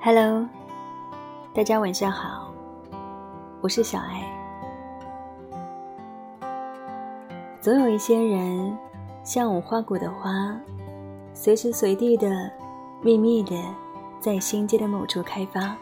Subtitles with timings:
[0.00, 0.48] Hello，
[1.52, 2.52] 大家晚上好，
[3.60, 4.22] 我是小爱。
[7.60, 8.78] 总有一些人，
[9.24, 10.56] 像无花果的花，
[11.34, 12.48] 随时随地的、
[13.02, 13.56] 秘密的
[14.20, 15.76] 在心间的某处开发，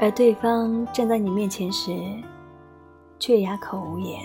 [0.00, 1.92] 而对方站在你面前时，
[3.20, 4.20] 却哑口无言。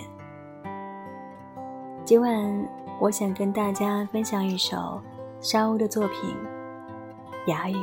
[2.04, 2.68] 今晚，
[2.98, 5.00] 我想跟大家分享一首
[5.40, 6.34] 沙鸥的作品
[7.48, 7.76] 《哑语》。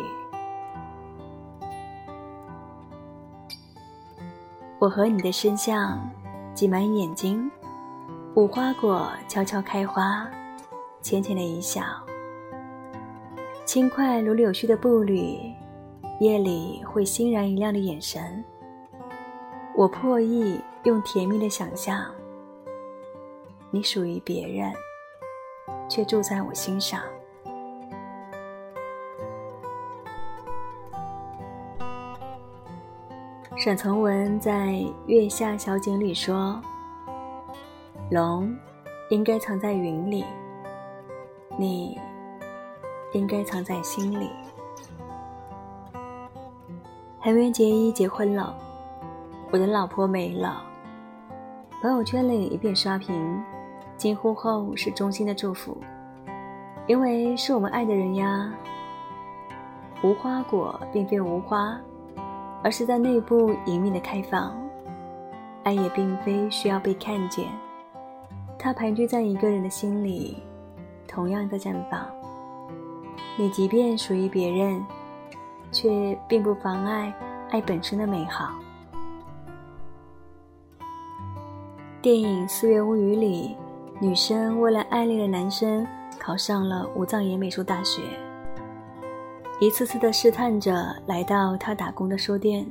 [4.84, 5.98] 我和你的身像
[6.54, 7.50] 挤满眼睛，
[8.36, 10.30] 无花果悄悄开花，
[11.02, 11.82] 浅浅的一笑，
[13.64, 15.40] 轻快如柳絮的步履，
[16.20, 18.44] 夜里会欣然一亮的眼神。
[19.74, 22.04] 我破译用甜蜜的想象，
[23.72, 24.70] 你属于别人，
[25.88, 27.00] 却住在我心上。
[33.64, 34.68] 沈从文在
[35.06, 36.62] 《月下小景》里说
[38.12, 38.54] ：“龙
[39.10, 40.26] 应该藏在云里，
[41.58, 41.98] 你
[43.14, 44.30] 应该藏在心里。”
[47.22, 48.54] 韩元结衣结婚了，
[49.50, 50.62] 我的老婆没了。
[51.82, 53.42] 朋友圈里一片刷屏，
[53.96, 55.78] 惊呼后是衷心的祝福，
[56.86, 58.54] 因为是我们爱的人呀。
[60.04, 61.80] 无花果并非无花。
[62.64, 64.56] 而是在内部隐秘的开放，
[65.64, 67.46] 爱也并非需要被看见，
[68.58, 70.38] 它盘踞在一个人的心里，
[71.06, 72.06] 同样的绽放。
[73.36, 74.84] 你即便属于别人，
[75.72, 77.14] 却并不妨碍
[77.50, 78.52] 爱本身的美好。
[82.02, 83.56] 电影《四月物语》里，
[84.00, 85.86] 女生为了爱恋的男生，
[86.20, 88.02] 考上了武藏野美术大学。
[89.60, 92.66] 一次次的试探着来到他打工的书店，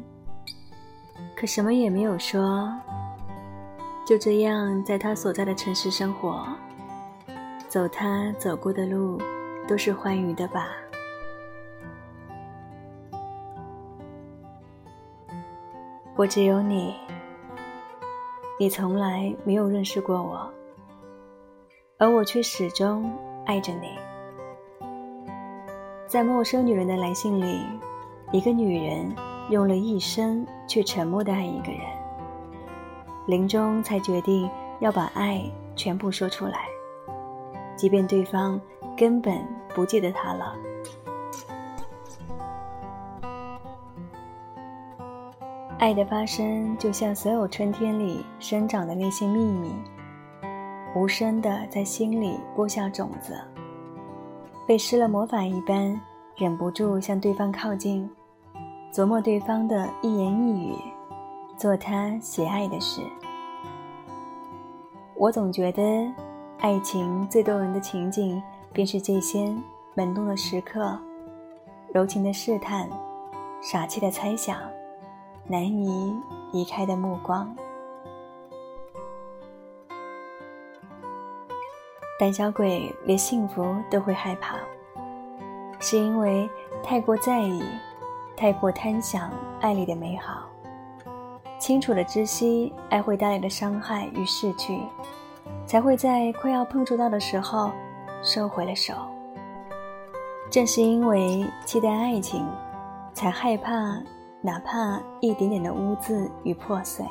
[1.34, 2.70] 可什么也没有说。
[4.04, 6.44] 就这样，在他所在的城市生活，
[7.68, 9.18] 走他走过的路，
[9.66, 10.68] 都是欢愉的吧。
[16.16, 16.94] 我只有你，
[18.58, 20.52] 你从来没有认识过我，
[21.96, 23.10] 而我却始终
[23.46, 23.96] 爱着你。
[26.12, 27.64] 在陌生女人的来信里，
[28.32, 29.10] 一个女人
[29.48, 31.80] 用了一生却沉默的爱一个人，
[33.24, 34.46] 临终才决定
[34.80, 35.42] 要把爱
[35.74, 36.66] 全部说出来，
[37.76, 38.60] 即便对方
[38.94, 39.42] 根本
[39.74, 40.54] 不记得她了。
[45.78, 49.72] 爱的发生，就像所有春天里生长的那些秘密，
[50.94, 53.34] 无声的在心里播下种子。
[54.66, 56.00] 被施了魔法一般，
[56.36, 58.08] 忍不住向对方靠近，
[58.92, 60.76] 琢磨对方的一言一语，
[61.56, 63.02] 做他喜爱的事。
[65.16, 65.82] 我总觉得，
[66.60, 68.40] 爱情最动人的情景，
[68.72, 69.52] 便是这些
[69.94, 70.96] 萌动的时刻，
[71.92, 72.88] 柔情的试探，
[73.60, 74.56] 傻气的猜想，
[75.46, 76.16] 难以
[76.52, 77.54] 移开的目光。
[82.22, 84.54] 胆小鬼连幸福都会害怕，
[85.80, 86.48] 是因为
[86.80, 87.60] 太过在意，
[88.36, 89.28] 太过贪想
[89.60, 90.48] 爱里的美好，
[91.58, 94.78] 清楚的知悉爱会带来的伤害与逝去，
[95.66, 97.72] 才会在快要碰触到的时候
[98.22, 98.94] 收回了手。
[100.48, 102.46] 正是因为期待爱情，
[103.12, 104.00] 才害怕
[104.40, 107.04] 哪怕一点点的污渍与破碎。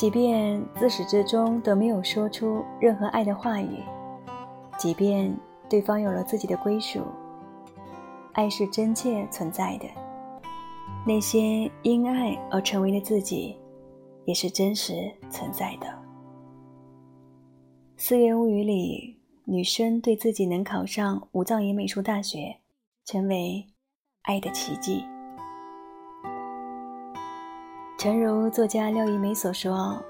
[0.00, 3.82] 即便自始至终都没有说出任何爱的话语，
[4.78, 5.30] 即便
[5.68, 7.02] 对方有了自己的归属，
[8.32, 9.86] 爱是真切存在的。
[11.06, 13.54] 那些因爱而成为的自己，
[14.24, 14.94] 也是真实
[15.28, 15.86] 存在的。
[17.98, 22.56] 《四月物语》里，女生对自己能考上武藏野美术大学，
[23.04, 23.66] 成为
[24.22, 25.04] 爱的奇迹。
[28.00, 30.02] 诚如作家廖一梅所说：“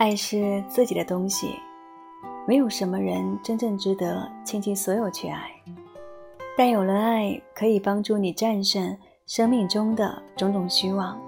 [0.00, 1.56] 爱是自己的东西，
[2.46, 5.50] 没有什么人真正值得倾尽所有去爱。
[6.56, 8.96] 但有了爱，可以帮助你战胜
[9.26, 11.20] 生命中的种种虚妄，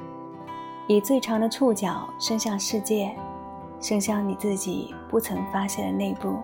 [0.88, 3.14] 以最长的触角伸向世界，
[3.78, 6.34] 伸向你自己不曾发现的内部。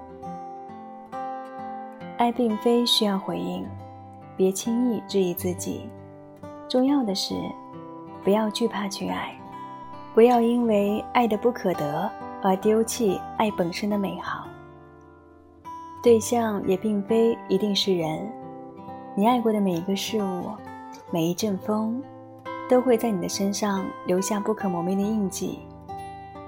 [2.19, 3.67] 爱并非需要回应，
[4.37, 5.89] 别轻易质疑自己。
[6.69, 7.35] 重要的是。”
[8.25, 9.35] 不要惧怕去爱，
[10.15, 12.11] 不要因为爱的不可得
[12.43, 14.47] 而丢弃爱本身的美好。
[16.03, 18.31] 对象也并非一定是人，
[19.15, 20.53] 你爱过的每一个事物，
[21.11, 22.03] 每一阵风，
[22.69, 25.61] 都会在你的身上留下不可磨灭的印记，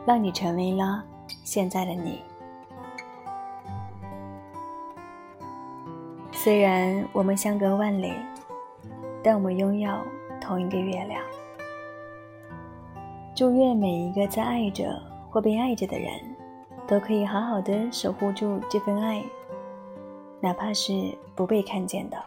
[0.07, 1.03] 让你成为了
[1.45, 2.23] 现在的你。
[6.33, 8.13] 虽然我们相隔万里，
[9.23, 9.93] 但我们拥有
[10.41, 11.21] 同一个月亮。
[13.41, 15.01] 祝愿每一个在爱着
[15.31, 16.13] 或被爱着的人，
[16.87, 19.23] 都可以好好的守护住这份爱，
[20.41, 20.93] 哪怕是
[21.35, 22.19] 不被看见的。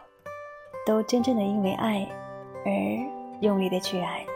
[0.84, 2.04] 都真正的因为爱
[2.64, 2.72] 而
[3.40, 4.26] 用力的去爱，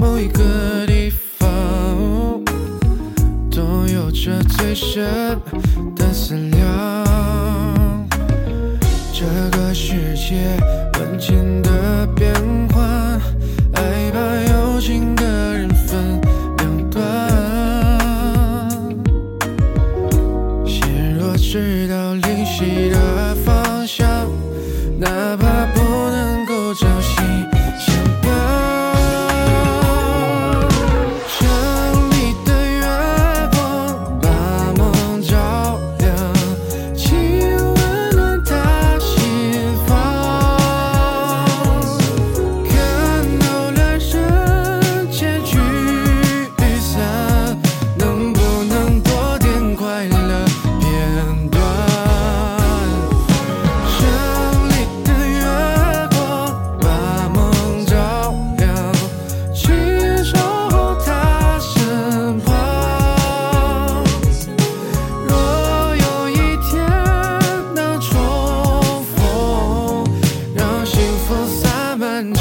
[0.00, 2.42] 某一个地方
[3.50, 5.38] 都有着最深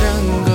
[0.09, 0.48] and